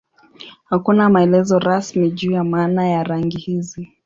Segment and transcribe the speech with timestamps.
[0.65, 3.89] Hakuna maelezo rasmi juu ya maana ya rangi hizi.